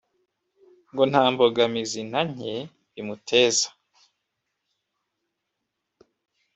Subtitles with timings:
[0.91, 2.53] ngo nta mbogamizi nta nke
[2.93, 3.67] bimuteza